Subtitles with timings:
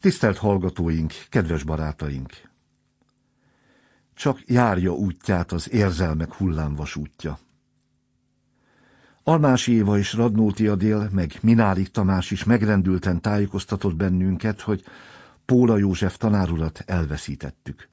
[0.00, 2.32] Tisztelt hallgatóink, kedves barátaink!
[4.14, 7.38] Csak járja útját az érzelmek hullámvasútja.
[9.22, 14.84] Almási Éva és Radnóti Adél, meg Minálik Tamás is megrendülten tájékoztatott bennünket, hogy
[15.44, 17.88] Póla József tanárulat elveszítettük.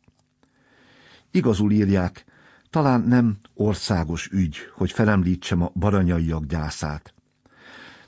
[1.32, 2.26] Igazul írják,
[2.70, 7.14] talán nem országos ügy, hogy felemlítsem a baranyaiak gyászát.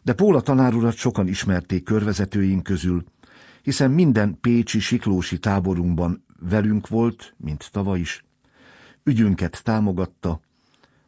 [0.01, 3.03] De Póla tanárulat sokan ismerték körvezetőink közül,
[3.67, 8.25] hiszen minden pécsi siklósi táborunkban velünk volt, mint tavaly is,
[9.03, 10.41] ügyünket támogatta,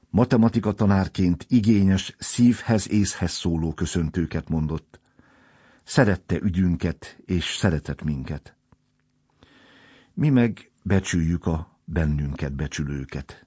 [0.09, 4.99] matematika tanárként igényes, szívhez, észhez szóló köszöntőket mondott.
[5.83, 8.55] Szerette ügyünket, és szeretett minket.
[10.13, 13.45] Mi meg becsüljük a bennünket becsülőket.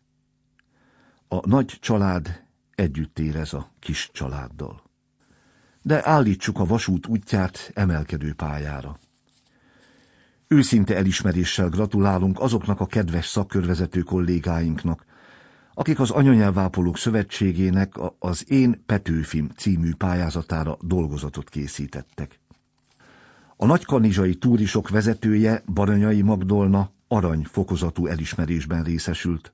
[1.29, 4.91] A nagy család együtt érez a kis családdal.
[5.83, 8.99] De állítsuk a vasút útját emelkedő pályára.
[10.49, 15.05] Őszinte elismeréssel gratulálunk azoknak a kedves szakkörvezető kollégáinknak,
[15.75, 22.41] akik az Anyanyelvápolók Szövetségének az Én Petőfim című pályázatára dolgozatot készítettek.
[23.57, 29.53] A nagykanizsai túrisok vezetője, Baranyai Magdolna arany fokozatú elismerésben részesült.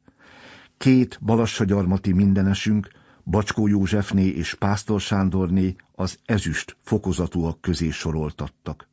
[0.77, 2.89] Két balassagyarmati mindenesünk,
[3.25, 8.89] Bacskó Józsefné és Pásztor Sándorné az ezüst fokozatúak közé soroltattak.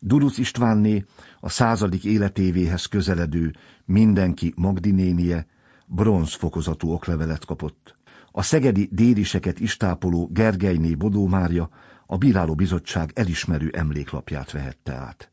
[0.00, 1.04] Duruc Istvánné
[1.40, 3.54] a századik életévéhez közeledő
[3.84, 5.46] mindenki Magdinénie
[5.86, 7.94] bronz fokozatú oklevelet kapott.
[8.30, 11.70] A szegedi dériseket istápoló Gergelyné Bodó Mária
[12.06, 15.30] a Bíráló Bizottság elismerő emléklapját vehette át.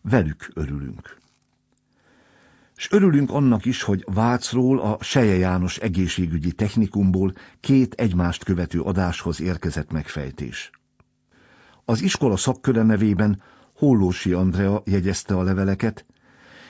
[0.00, 1.20] Velük örülünk.
[2.76, 9.40] És örülünk annak is, hogy Vácról a Seje János egészségügyi technikumból két egymást követő adáshoz
[9.40, 10.70] érkezett megfejtés.
[11.92, 13.42] Az iskola szakköre nevében
[13.76, 16.06] Hollósi Andrea jegyezte a leveleket,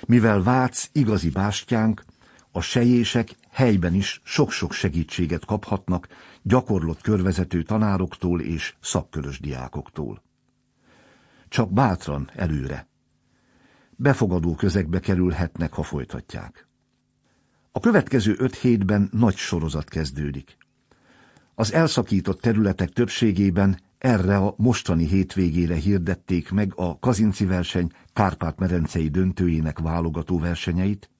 [0.06, 2.04] mivel Vác igazi bástyánk,
[2.50, 6.08] a sejések helyben is sok-sok segítséget kaphatnak
[6.42, 10.22] gyakorlott körvezető tanároktól és szakkörös diákoktól.
[11.48, 12.88] Csak bátran előre.
[13.90, 16.68] Befogadó közegbe kerülhetnek, ha folytatják.
[17.72, 20.56] A következő öt hétben nagy sorozat kezdődik.
[21.54, 29.78] Az elszakított területek többségében erre a mostani hétvégére hirdették meg a Kazinci verseny Kárpát-medencei döntőjének
[29.78, 31.10] válogató versenyeit,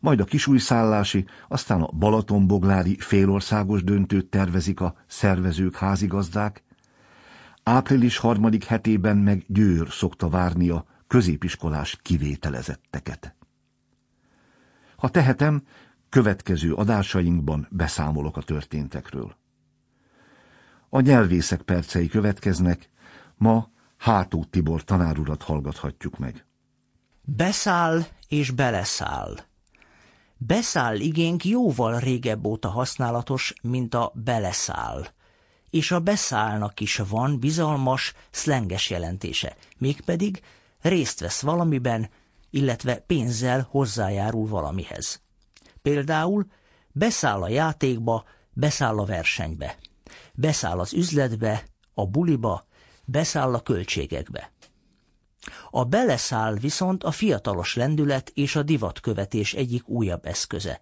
[0.00, 6.62] majd a kisújszállási, aztán a Balatonboglári félországos döntőt tervezik a szervezők házigazdák,
[7.62, 13.34] április harmadik hetében meg Győr szokta várni a középiskolás kivételezetteket.
[14.96, 15.62] Ha tehetem,
[16.08, 19.36] következő adásainkban beszámolok a történtekről.
[20.94, 22.90] A nyelvészek percei következnek,
[23.36, 26.46] ma Hátó Tibor tanárurat hallgathatjuk meg.
[27.22, 29.36] Beszáll és beleszáll.
[30.36, 35.06] Beszáll igénk jóval régebb óta használatos, mint a beleszáll.
[35.70, 40.42] És a beszállnak is van bizalmas, szlenges jelentése, mégpedig
[40.80, 42.08] részt vesz valamiben,
[42.50, 45.22] illetve pénzzel hozzájárul valamihez.
[45.82, 46.46] Például
[46.92, 49.76] beszáll a játékba, beszáll a versenybe
[50.34, 51.64] beszáll az üzletbe,
[51.94, 52.66] a buliba,
[53.04, 54.52] beszáll a költségekbe.
[55.70, 60.80] A beleszáll viszont a fiatalos lendület és a divatkövetés egyik újabb eszköze.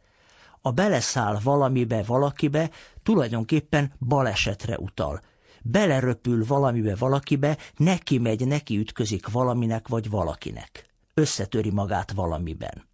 [0.60, 2.70] A beleszáll valamibe, valakibe
[3.02, 5.20] tulajdonképpen balesetre utal.
[5.62, 10.86] Beleröpül valamibe, valakibe, neki megy, neki ütközik valaminek vagy valakinek.
[11.14, 12.90] Összetöri magát valamiben.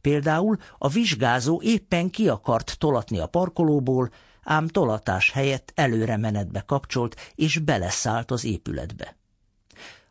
[0.00, 4.10] Például a vizsgázó éppen ki akart tolatni a parkolóból,
[4.48, 9.16] ám tolatás helyett előre menetbe kapcsolt, és beleszállt az épületbe.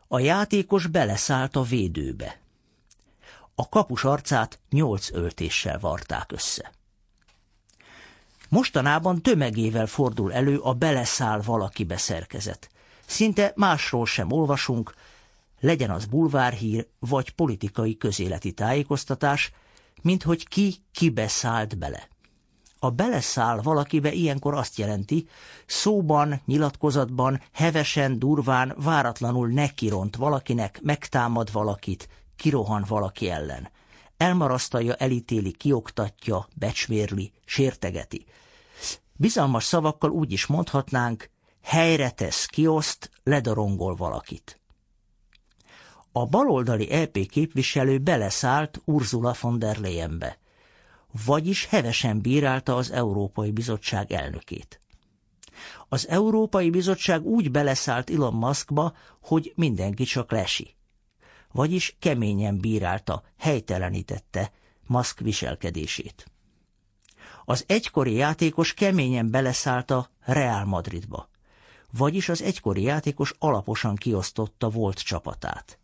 [0.08, 2.40] A játékos beleszállt a védőbe.
[3.54, 6.72] A kapus arcát nyolc öltéssel varták össze.
[8.48, 12.68] Mostanában tömegével fordul elő a beleszáll valaki beszerkezet.
[13.06, 14.94] Szinte másról sem olvasunk,
[15.60, 19.52] legyen az bulvárhír vagy politikai közéleti tájékoztatás,
[20.02, 22.08] mint hogy ki kibeszállt bele.
[22.78, 25.28] A beleszáll valakibe ilyenkor azt jelenti,
[25.66, 33.70] szóban, nyilatkozatban, hevesen, durván, váratlanul nekiront valakinek, megtámad valakit, kirohan valaki ellen.
[34.16, 38.26] Elmarasztalja, elítéli, kioktatja, becsmérli, sértegeti.
[39.12, 41.30] Bizalmas szavakkal úgy is mondhatnánk,
[41.62, 44.60] helyre tesz, kioszt, ledorongol valakit.
[46.12, 50.38] A baloldali EP képviselő beleszállt Ursula von der Leyenbe
[51.24, 54.80] vagyis hevesen bírálta az Európai Bizottság elnökét.
[55.88, 60.74] Az Európai Bizottság úgy beleszállt Elon Muskba, hogy mindenki csak lesi.
[61.52, 64.52] Vagyis keményen bírálta, helytelenítette
[64.86, 66.30] Musk viselkedését.
[67.44, 71.28] Az egykori játékos keményen beleszállt a Real Madridba.
[71.92, 75.77] Vagyis az egykori játékos alaposan kiosztotta volt csapatát.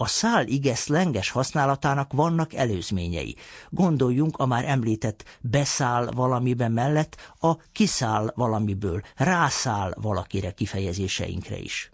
[0.00, 3.36] A szál ige szlenges használatának vannak előzményei.
[3.70, 11.90] Gondoljunk a már említett beszáll valamiben mellett a kiszáll valamiből, rászáll valakire kifejezéseinkre is.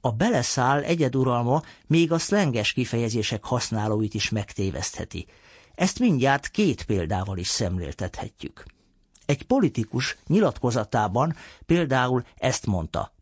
[0.00, 5.26] A beleszáll egyeduralma még a szlenges kifejezések használóit is megtévesztheti.
[5.74, 8.64] Ezt mindjárt két példával is szemléltethetjük.
[9.24, 11.36] Egy politikus nyilatkozatában
[11.66, 13.15] például ezt mondta.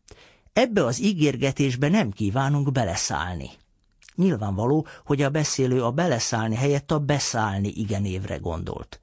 [0.57, 3.49] Ebbe az ígérgetésbe nem kívánunk beleszállni.
[4.15, 9.01] Nyilvánvaló, hogy a beszélő a beleszállni helyett a beszállni igenévre gondolt.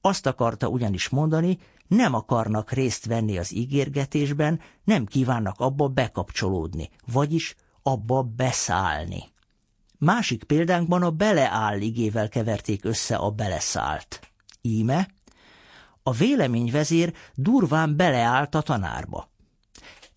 [0.00, 7.54] Azt akarta ugyanis mondani, nem akarnak részt venni az ígérgetésben, nem kívánnak abba bekapcsolódni, vagyis
[7.82, 9.24] abba beszállni.
[9.98, 14.20] Másik példánkban a beleáll igével keverték össze a beleszállt.
[14.60, 15.08] Íme,
[16.02, 19.30] a véleményvezér durván beleállt a tanárba.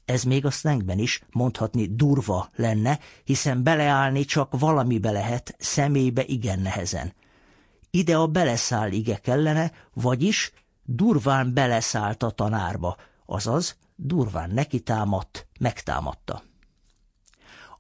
[0.06, 6.60] Ez még a szlengben is mondhatni durva lenne, hiszen beleállni csak valamibe lehet, személybe igen
[6.60, 7.14] nehezen.
[7.90, 10.52] Ide a beleszáll ige kellene, vagyis
[10.84, 16.44] durván beleszállt a tanárba, azaz durván nekitámadt, megtámadta.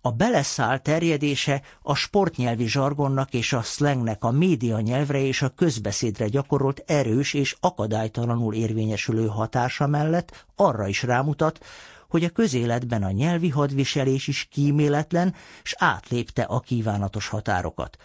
[0.02, 6.28] A beleszál terjedése a sportnyelvi zsargonnak és a szlengnek a média nyelvre és a közbeszédre
[6.28, 11.66] gyakorolt erős és akadálytalanul érvényesülő hatása mellett arra is rámutat,
[12.16, 15.34] hogy a közéletben a nyelvi hadviselés is kíméletlen,
[15.64, 17.98] s átlépte a kívánatos határokat.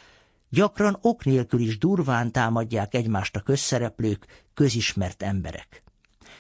[0.48, 5.82] Gyakran ok nélkül is durván támadják egymást a közszereplők, közismert emberek.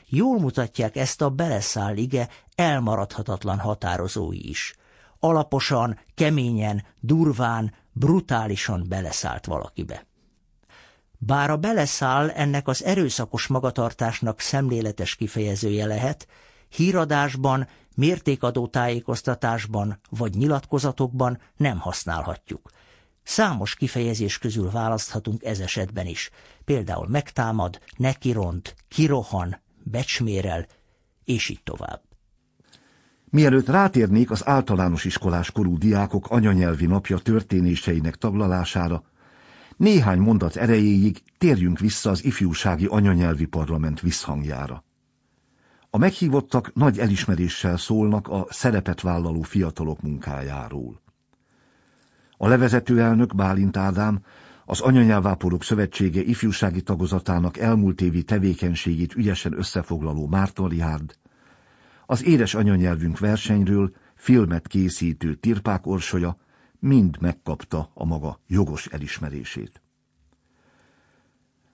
[0.06, 4.74] Jól mutatják ezt a beleszáll ige elmaradhatatlan határozói is.
[5.18, 10.06] Alaposan, keményen, durván, brutálisan beleszállt valakibe.
[11.18, 16.26] Bár a beleszáll ennek az erőszakos magatartásnak szemléletes kifejezője lehet,
[16.70, 22.70] híradásban, mértékadó tájékoztatásban vagy nyilatkozatokban nem használhatjuk.
[23.22, 26.30] Számos kifejezés közül választhatunk ez esetben is,
[26.64, 30.66] például megtámad, nekiront, kirohan, becsmérel,
[31.24, 32.02] és így tovább.
[33.30, 39.04] Mielőtt rátérnék az általános iskolás korú diákok anyanyelvi napja történéseinek taglalására,
[39.76, 44.84] néhány mondat erejéig térjünk vissza az ifjúsági anyanyelvi parlament visszhangjára.
[45.90, 51.00] A meghívottak nagy elismeréssel szólnak a szerepet vállaló fiatalok munkájáról.
[52.36, 54.22] A levezető elnök Bálint Ádám
[54.64, 61.18] az Anyanyelvápolók Szövetsége ifjúsági tagozatának elmúlt évi tevékenységét ügyesen összefoglaló Márton Rihárd,
[62.06, 66.36] az Édes anyanyelvünk versenyről filmet készítő Tirpák Orsolya
[66.78, 69.82] mind megkapta a maga jogos elismerését.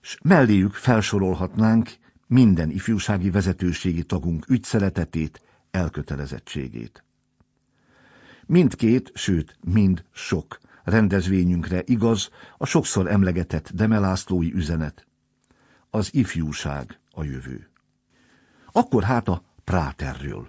[0.00, 1.90] S melléjük felsorolhatnánk
[2.26, 5.40] minden ifjúsági vezetőségi tagunk ügyszeletetét,
[5.70, 7.04] elkötelezettségét.
[8.46, 15.06] Mindkét, sőt, mind sok rendezvényünkre igaz a sokszor emlegetett Demelászlói üzenet.
[15.90, 17.70] Az ifjúság a jövő.
[18.72, 20.48] Akkor hát a Práterről.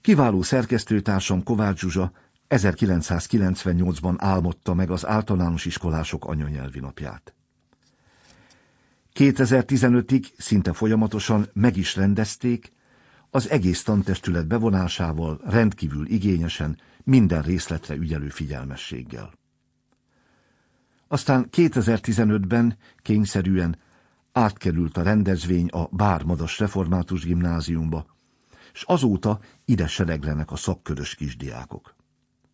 [0.00, 2.12] Kiváló szerkesztőtársam Kovács Zsuzsa
[2.48, 7.34] 1998-ban álmodta meg az általános iskolások anyanyelvi napját.
[9.14, 12.72] 2015-ig szinte folyamatosan meg is rendezték,
[13.30, 19.32] az egész tantestület bevonásával rendkívül igényesen, minden részletre ügyelő figyelmességgel.
[21.08, 23.76] Aztán 2015-ben kényszerűen
[24.32, 28.06] átkerült a rendezvény a Bármadas Református Gimnáziumba,
[28.72, 31.94] és azóta ide sereglenek a szakkörös kisdiákok.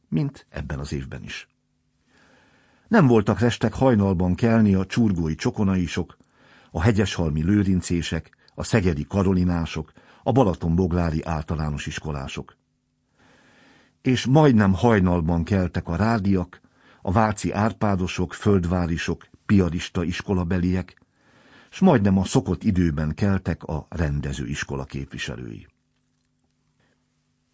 [0.08, 1.48] Mint ebben az évben is.
[2.88, 6.16] Nem voltak restek hajnalban kelni a csurgói csokonaisok,
[6.70, 12.56] a hegyeshalmi lőrincések, a szegedi karolinások, a Balaton-Boglári általános iskolások.
[14.02, 16.60] És majdnem hajnalban keltek a rádiak,
[17.02, 21.00] a váci árpádosok, földvárisok, piarista iskolabeliek,
[21.70, 25.66] s majdnem a szokott időben keltek a rendező iskola képviselői.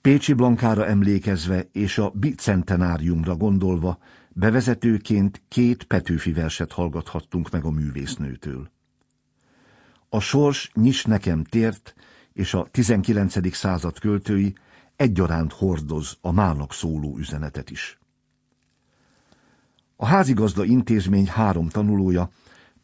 [0.00, 8.73] Pécsi Blankára emlékezve és a bicentenáriumra gondolva bevezetőként két Petőfi verset hallgathattunk meg a művésznőtől.
[10.14, 11.94] A sors nyis nekem tért,
[12.32, 13.54] és a 19.
[13.54, 14.54] század költői
[14.96, 17.98] egyaránt hordoz a mának szóló üzenetet is.
[19.96, 22.30] A házigazda intézmény három tanulója,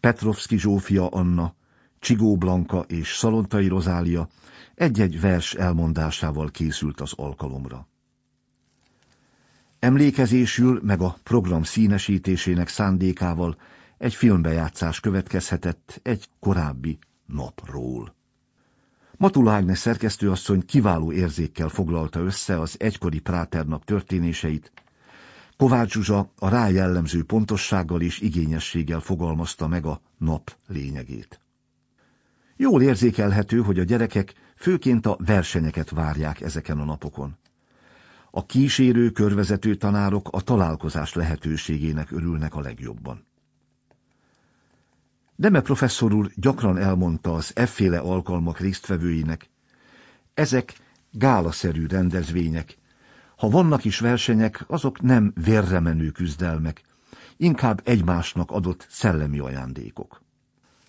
[0.01, 1.55] Petrovski Zsófia Anna,
[1.99, 4.29] Csigó Blanka és Szalontai Rozália
[4.75, 7.89] egy-egy vers elmondásával készült az alkalomra.
[9.79, 13.57] Emlékezésül meg a program színesítésének szándékával
[13.99, 16.99] egy filmbejátszás következhetett egy korábbi
[17.33, 18.15] napról.
[19.17, 24.73] Matula Ágnes szerkesztőasszony kiváló érzékkel foglalta össze az egykori Práternap történéseit,
[25.61, 31.41] Kovács Zsuzsa a rá jellemző pontossággal és igényességgel fogalmazta meg a nap lényegét.
[32.57, 37.37] Jól érzékelhető, hogy a gyerekek főként a versenyeket várják ezeken a napokon.
[38.31, 43.27] A kísérő, körvezető tanárok a találkozás lehetőségének örülnek a legjobban.
[45.41, 49.51] Deme professzor úr gyakran elmondta az efféle alkalmak résztvevőinek,
[50.35, 50.75] ezek
[51.11, 52.79] gálaszerű rendezvények.
[53.37, 56.83] Ha vannak is versenyek, azok nem vérremenő küzdelmek,
[57.37, 60.23] inkább egymásnak adott szellemi ajándékok.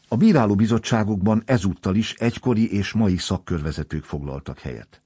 [0.07, 5.01] A bíráló bizottságokban ezúttal is egykori és mai szakkörvezetők foglaltak helyet.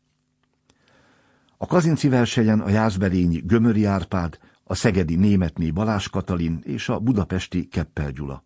[1.57, 7.67] A Kazinci versenyen a Jászberényi Gömöri Árpád, a Szegedi Németné Balás Katalin és a Budapesti
[7.67, 8.43] Keppel Gyula.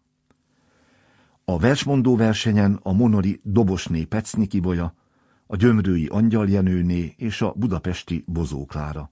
[1.49, 4.93] A versmondó versenyen a Monori Dobosné Pecnyi Kibolya,
[5.47, 9.11] a Gyömrői Angyal Jenőné és a Budapesti Bozó Klára.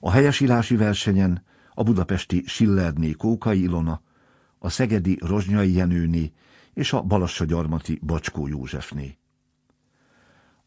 [0.00, 1.44] A helyesírási versenyen
[1.74, 4.02] a budapesti Schillerné Kókai Ilona,
[4.58, 6.32] a szegedi Rozsnyai Jenőné
[6.74, 9.18] és a Balassagyarmati Bacskó Józsefné.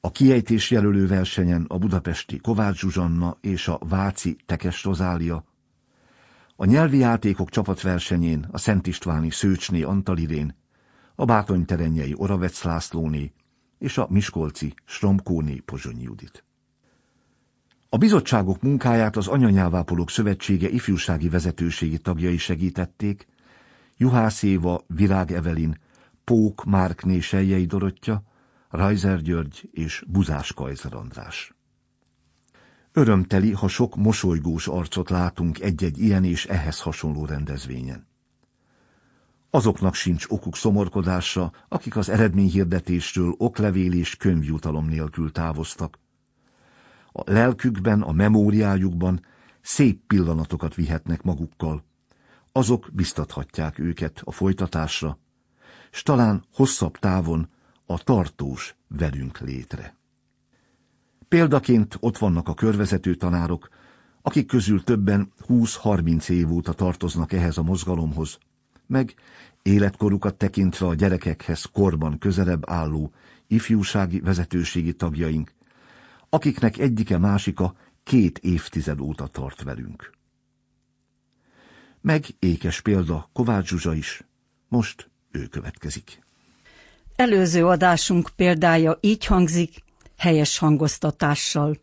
[0.01, 5.43] A kiejtés jelölő versenyen a budapesti Kovács Zsuzsanna és a Váci Tekes Rozália,
[6.55, 10.55] a nyelvi játékok csapatversenyén a Szent Istváni Szőcsné Antalirén,
[11.15, 13.33] a Bátonyterenyei Oravec Lászlóné
[13.77, 16.43] és a Miskolci Stromkóné Pozsonyi Judit.
[17.89, 23.27] A bizottságok munkáját az Anyanyelvápolók Szövetsége ifjúsági vezetőségi tagjai segítették,
[23.97, 25.77] Juhász Éva, Virág Evelin,
[26.23, 28.23] Pók Márkné Seljei Dorottya,
[28.69, 31.53] Rajzer György és Buzás Kajzer András.
[32.93, 38.07] Örömteli, ha sok mosolygós arcot látunk egy-egy ilyen és ehhez hasonló rendezvényen.
[39.49, 45.99] Azoknak sincs okuk szomorkodásra, akik az eredményhirdetésről oklevél és könyvjutalom nélkül távoztak.
[47.11, 49.25] A lelkükben, a memóriájukban
[49.61, 51.83] szép pillanatokat vihetnek magukkal.
[52.51, 55.17] Azok biztathatják őket a folytatásra,
[55.91, 57.49] s talán hosszabb távon
[57.85, 60.00] a tartós velünk létre.
[61.31, 63.69] Példaként ott vannak a körvezető tanárok,
[64.21, 68.37] akik közül többen 20-30 év óta tartoznak ehhez a mozgalomhoz,
[68.87, 69.13] meg
[69.61, 73.11] életkorukat tekintve a gyerekekhez korban közelebb álló
[73.47, 75.53] ifjúsági vezetőségi tagjaink,
[76.29, 80.11] akiknek egyike másika két évtized óta tart velünk.
[82.01, 84.23] Meg ékes példa Kovács Zsuzsa is,
[84.67, 86.19] most ő következik.
[87.15, 89.89] Előző adásunk példája így hangzik,
[90.21, 91.77] helyes hangoztatással.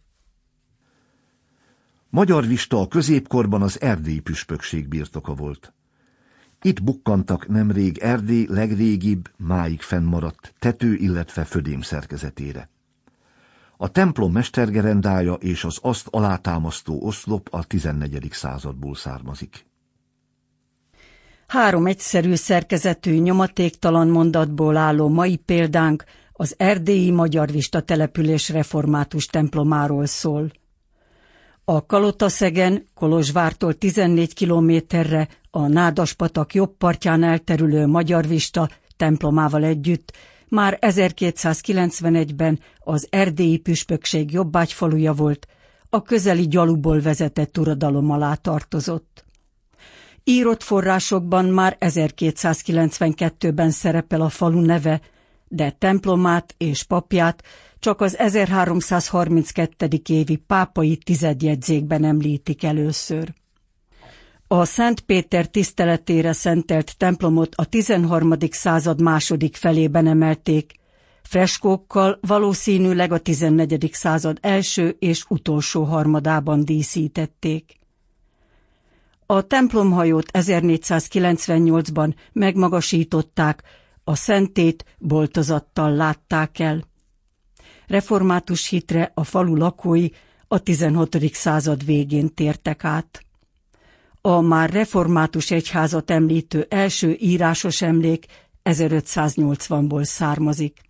[2.08, 5.72] Magyar Vista a középkorban az erdélyi püspökség birtoka volt.
[6.62, 12.70] Itt bukkantak nemrég Erdély legrégibb, máig fennmaradt tető, illetve födém szerkezetére.
[13.76, 18.28] A templom mestergerendája és az azt alátámasztó oszlop a 14.
[18.30, 19.66] századból származik.
[21.46, 26.04] Három egyszerű szerkezetű, nyomatéktalan mondatból álló mai példánk
[26.40, 30.50] az erdélyi Magyar Vista település református templomáról szól.
[31.64, 40.12] A Kalotaszegen, Kolozsvártól 14 kilométerre a Nádaspatak jobb partján elterülő Magyar Vista templomával együtt
[40.48, 45.46] már 1291-ben az erdélyi püspökség jobbágyfaluja volt,
[45.90, 49.24] a közeli gyaluból vezetett uradalom alá tartozott.
[50.24, 55.00] Írott forrásokban már 1292-ben szerepel a falu neve,
[55.48, 57.42] de templomát és papját
[57.78, 59.88] csak az 1332.
[60.06, 63.32] évi pápai tizedjegyzékben említik először.
[64.46, 68.34] A Szent Péter tiszteletére szentelt templomot a 13.
[68.50, 70.72] század második felében emelték,
[71.22, 73.90] freskókkal valószínűleg a 14.
[73.92, 77.78] század első és utolsó harmadában díszítették.
[79.26, 83.62] A templomhajót 1498-ban megmagasították,
[84.08, 86.84] a szentét boltozattal látták el.
[87.86, 90.08] Református hitre a falu lakói
[90.48, 91.16] a 16.
[91.32, 93.24] század végén tértek át.
[94.20, 98.26] A már református egyházat említő első írásos emlék
[98.64, 100.80] 1580-ból származik.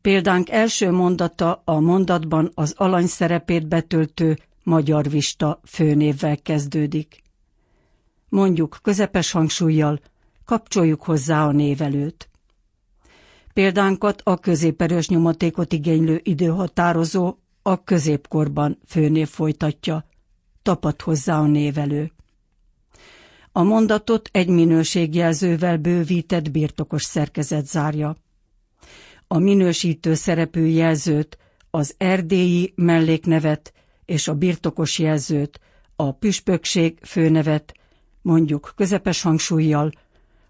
[0.00, 7.22] Példánk első mondata a mondatban az alany szerepét betöltő magyar vista főnévvel kezdődik.
[8.28, 10.00] Mondjuk közepes hangsúlyjal,
[10.44, 12.28] kapcsoljuk hozzá a névelőt.
[13.58, 20.04] Példánkat a középerős nyomatékot igénylő időhatározó a középkorban főnév folytatja,
[20.62, 22.12] tapad hozzá a névelő.
[23.52, 28.16] A mondatot egy minőségjelzővel bővített birtokos szerkezet zárja.
[29.26, 31.38] A minősítő szerepű jelzőt,
[31.70, 33.72] az erdélyi melléknevet
[34.04, 35.60] és a birtokos jelzőt,
[35.96, 37.74] a püspökség főnevet,
[38.22, 39.92] mondjuk közepes hangsúlyjal,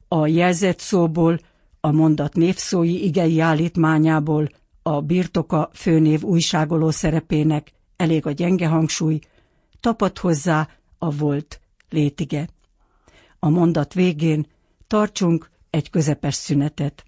[0.08, 1.40] a jelzett szóból,
[1.80, 4.49] a mondat névszói igei állítmányából,
[4.82, 9.18] a birtoka főnév újságoló szerepének elég a gyenge hangsúly,
[9.80, 10.68] tapad hozzá
[10.99, 12.49] a volt létige.
[13.38, 14.47] A mondat végén
[14.87, 17.04] tartsunk egy közepes szünetet.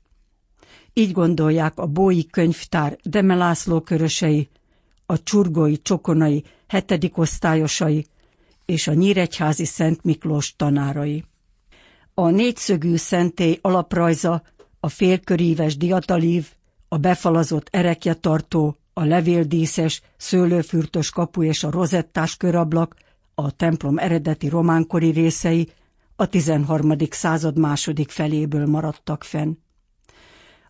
[0.92, 4.48] Így gondolják a Bói könyvtár Demelászló körösei,
[5.06, 8.06] a csurgói csokonai hetedik osztályosai
[8.64, 11.24] és a Nyíregyházi Szent Miklós tanárai.
[12.14, 14.42] A négyszögű szentély alaprajza,
[14.80, 16.48] a félköríves diatalív,
[16.88, 22.94] a befalazott erekjetartó, a levéldíszes, szőlőfürtös kapu és a rozettás körablak,
[23.34, 25.68] a templom eredeti románkori részei
[26.16, 26.92] a 13.
[27.10, 29.52] század második feléből maradtak fenn.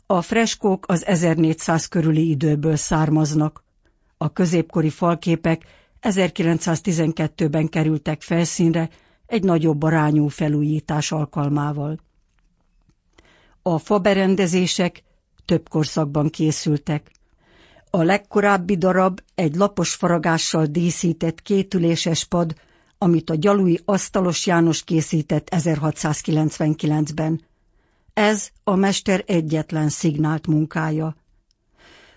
[0.06, 3.64] A freskók az 1400 körüli időből származnak.
[4.16, 5.64] A középkori falképek
[6.02, 8.88] 1912-ben kerültek felszínre
[9.26, 11.98] egy nagyobb arányú felújítás alkalmával.
[13.62, 15.02] A faberendezések
[15.44, 17.10] több korszakban készültek.
[17.90, 22.54] A legkorábbi darab egy lapos faragással díszített kétüléses pad,
[22.98, 27.40] amit a gyalui Asztalos János készített 1699-ben.
[28.14, 31.16] Ez a mester egyetlen szignált munkája.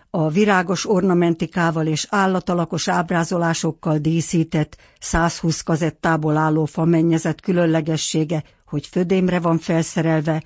[0.10, 9.58] A virágos ornamentikával és állatalakos ábrázolásokkal díszített 120 kazettából álló famennyezet különlegessége, hogy födémre van
[9.58, 10.44] felszerelve,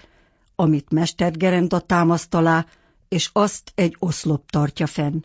[0.59, 2.65] amit Mester Gerenda támaszt alá,
[3.07, 5.19] és azt egy oszlop tartja fenn.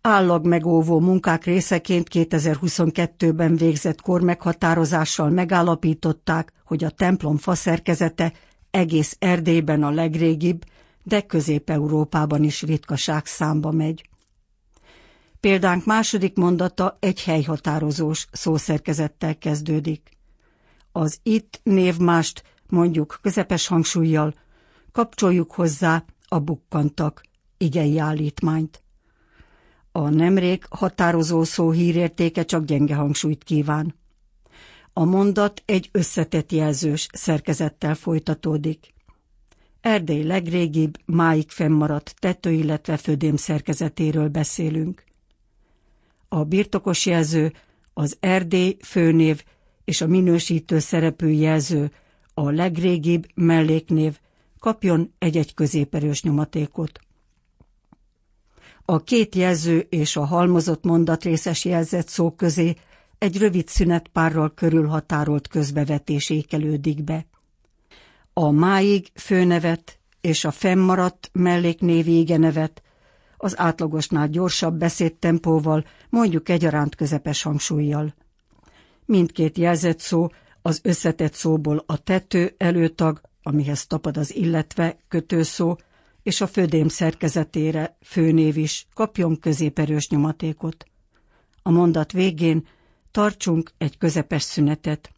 [0.00, 8.32] Állag megóvó munkák részeként 2022-ben végzett kormeghatározással megállapították, hogy a templom faszerkezete
[8.70, 10.64] egész Erdélyben a legrégibb,
[11.02, 14.08] de Közép-Európában is ritkaság számba megy.
[15.40, 20.10] Példánk második mondata egy helyhatározós szószerkezettel kezdődik.
[20.92, 24.34] Az itt névmást mondjuk közepes hangsúlyjal,
[24.92, 27.22] kapcsoljuk hozzá a bukkantak
[27.56, 28.82] igei állítmányt.
[29.92, 33.94] A nemrég határozó szó hírértéke csak gyenge hangsúlyt kíván.
[34.92, 38.92] A mondat egy összetett jelzős szerkezettel folytatódik.
[39.80, 45.04] Erdély legrégibb, máig fennmaradt tető, illetve födém szerkezetéről beszélünk.
[46.28, 47.52] A birtokos jelző,
[47.94, 49.44] az Erdély főnév
[49.84, 51.90] és a minősítő szerepű jelző,
[52.34, 54.18] a legrégibb melléknév
[54.58, 57.00] kapjon egy-egy középerős nyomatékot.
[58.84, 62.74] A két jelző és a halmozott mondatrészes jelzett szó közé
[63.18, 67.26] egy rövid szünetpárral körülhatárolt közbevetés ékelődik be.
[68.32, 72.82] A máig főnevet és a fennmaradt melléknév égenevet
[73.36, 78.14] az átlagosnál gyorsabb beszédtempóval, mondjuk egyaránt közepes hangsúlyjal.
[79.04, 80.26] Mindkét jelzett szó
[80.62, 85.76] az összetett szóból a tető előtag, amihez tapad az illetve kötőszó,
[86.22, 90.84] és a födém szerkezetére főnév is kapjon középerős nyomatékot.
[91.62, 92.66] A mondat végén
[93.10, 95.12] tartsunk egy közepes szünetet.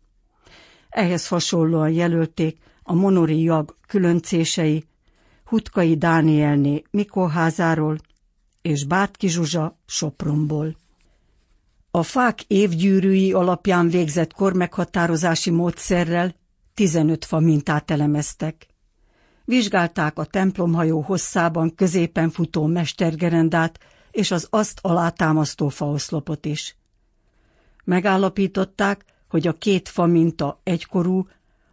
[0.88, 4.84] Ehhez hasonlóan jelölték a monori jag különcései,
[5.44, 7.98] Hutkai Dánielné Mikóházáról
[8.62, 10.76] és Bátki Zsuzsa Sopronból.
[11.96, 16.34] A fák évgyűrűi alapján végzett kormeghatározási módszerrel
[16.74, 18.66] 15 fa mintát elemeztek.
[19.44, 23.78] Vizsgálták a templomhajó hosszában középen futó mestergerendát
[24.10, 26.76] és az azt alátámasztó faoszlopot is.
[27.84, 31.28] Megállapították, hogy a két fa minta egykorú,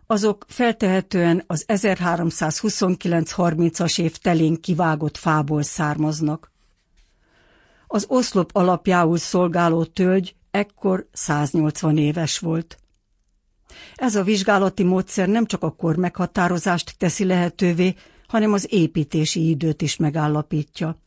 [0.08, 6.51] azok feltehetően az 1329-30-as év telén kivágott fából származnak.
[7.94, 12.78] Az oszlop alapjául szolgáló tölgy ekkor 180 éves volt.
[13.96, 17.96] Ez a vizsgálati módszer nem csak a kor meghatározást teszi lehetővé,
[18.28, 21.02] hanem az építési időt is megállapítja.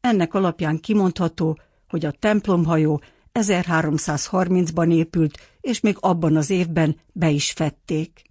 [0.00, 1.58] Ennek alapján kimondható,
[1.88, 8.22] hogy a templomhajó 1330-ban épült, és még abban az évben be is fették.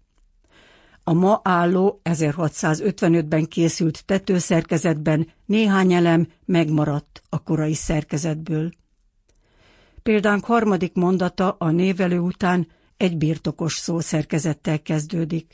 [1.03, 8.71] A ma álló 1655-ben készült tetőszerkezetben néhány elem megmaradt a korai szerkezetből.
[10.03, 15.53] Példánk harmadik mondata a névelő után egy birtokos szó szerkezettel kezdődik.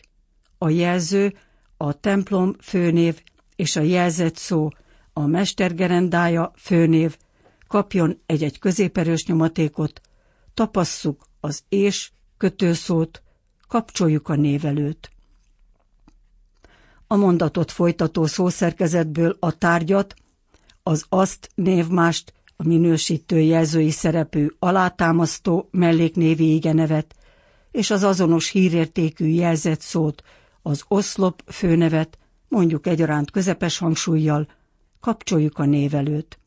[0.57, 1.33] A jelző,
[1.77, 3.21] a templom főnév
[3.55, 4.69] és a jelzett szó
[5.13, 7.17] a mestergerendája főnév
[7.67, 10.01] kapjon egy-egy középerős nyomatékot,
[10.53, 13.21] tapasszuk az és kötőszót,
[13.67, 15.11] kapcsoljuk a névelőt.
[17.07, 20.13] A mondatot folytató szószerkezetből a tárgyat,
[20.83, 27.15] az azt névmást, a minősítő jelzői szerepű alátámasztó melléknévi igenevet
[27.71, 30.23] és az azonos hírértékű jelzett szót,
[30.61, 32.17] az oszlop főnevet,
[32.47, 34.47] mondjuk egyaránt közepes hangsúlyjal,
[34.99, 36.39] kapcsoljuk a névelőt.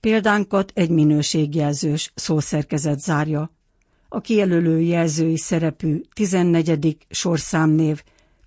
[0.00, 3.50] Példánkat egy minőségjelzős szószerkezet zárja.
[4.08, 6.96] A kijelölő jelzői szerepű 14.
[7.10, 8.02] sorszámnév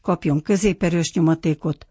[0.07, 1.87] kapjon középerős nyomatékot,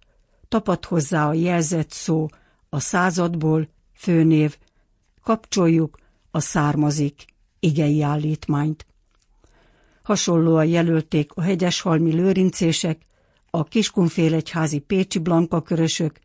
[0.49, 2.29] tapad hozzá a jelzett szó
[2.69, 4.57] a századból, főnév,
[5.23, 5.99] kapcsoljuk
[6.31, 7.25] a származik
[7.61, 8.87] igei állítmányt.
[10.03, 13.03] Hasonlóan jelölték a hegyeshalmi lőrincések,
[13.51, 16.19] a Kiskunfélegyházi Pécsi Blanka körösök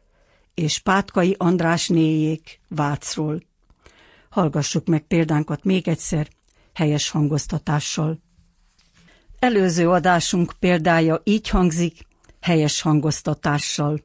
[0.54, 3.42] és Pátkai András néjék Vácról.
[4.30, 6.28] Hallgassuk meg példánkat még egyszer,
[6.74, 8.20] helyes hangoztatással.
[9.42, 12.08] Előző adásunk példája így hangzik,
[12.42, 14.00] helyes hangoztatással.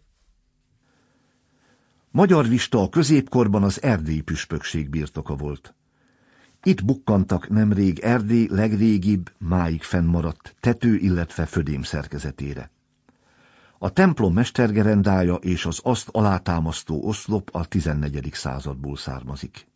[2.11, 5.75] Magyar Vista a középkorban az erdélyi püspökség birtoka volt.
[6.63, 12.71] Itt bukkantak nemrég Erdély legrégibb, máig fennmaradt tető, illetve födém szerkezetére.
[13.79, 18.31] A templom mestergerendája és az azt alátámasztó oszlop a 14.
[18.33, 19.67] századból származik.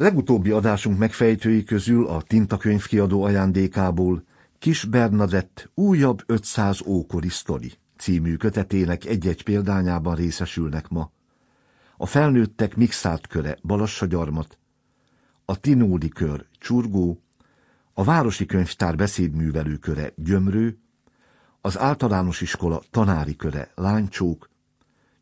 [0.00, 4.24] Legutóbbi adásunk megfejtői közül a Tintakönyv kiadó ajándékából
[4.58, 11.10] Kis Bernadett újabb 500 ókori sztori című kötetének egy-egy példányában részesülnek ma.
[11.96, 14.58] A felnőttek mixált köre Balassagyarmat,
[15.44, 17.22] a Tinódi kör Csurgó,
[17.94, 20.78] a Városi Könyvtár beszédművelő köre Gyömrő,
[21.60, 24.50] az általános iskola tanári köre Lánycsók,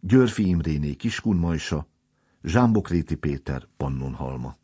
[0.01, 1.87] Györfi Imréné Kiskunmajsa,
[2.43, 4.57] Zsámbokréti Péter Pannonhalma.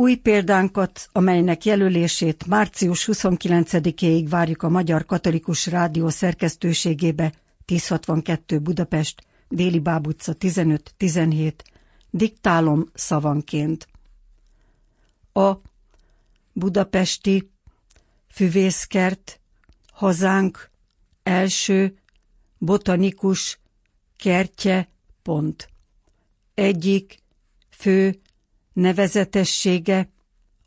[0.00, 7.32] Új példánkat, amelynek jelölését március 29-éig várjuk a Magyar Katolikus Rádió szerkesztőségébe
[7.66, 11.52] 1062 Budapest, Déli Báb utca 15-17,
[12.10, 13.88] diktálom szavanként.
[15.32, 15.52] A
[16.52, 17.50] budapesti
[18.28, 19.40] füvészkert,
[19.92, 20.70] hazánk,
[21.22, 21.98] első,
[22.58, 23.58] botanikus,
[24.16, 24.88] kertje,
[25.22, 25.68] pont.
[26.54, 27.18] Egyik,
[27.70, 28.20] fő,
[28.72, 30.10] nevezetessége,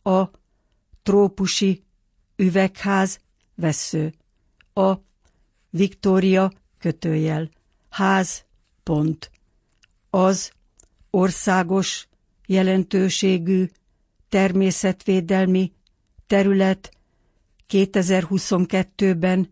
[0.04, 0.30] a
[1.04, 1.84] trópusi
[2.36, 3.20] üvegház,
[3.56, 4.14] vesző,
[4.74, 4.94] a
[5.70, 7.50] Viktória kötőjel,
[7.90, 8.46] ház,
[8.84, 9.32] pont.
[10.10, 10.52] Az
[11.10, 12.08] országos
[12.46, 13.70] jelentőségű
[14.30, 15.74] természetvédelmi
[16.28, 16.98] terület
[17.70, 19.52] 2022-ben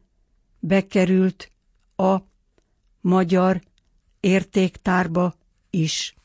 [0.59, 1.51] bekerült
[1.95, 2.17] a
[3.01, 3.61] magyar
[4.19, 5.35] értéktárba
[5.69, 6.15] is.